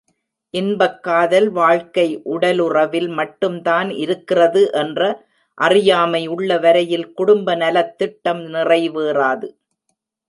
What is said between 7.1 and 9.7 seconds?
குடும்ப நலத்திட்டம் நிறைவேறாது.